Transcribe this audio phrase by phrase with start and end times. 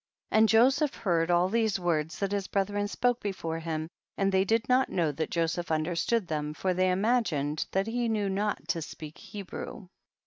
[0.31, 0.37] 34.
[0.39, 4.67] And Joseph heard all these words tliat his brethren spoke before him, and they did
[4.67, 8.67] not know that Jo seph understood them, for they ima gined that he knew not
[8.69, 9.89] to speak He brew.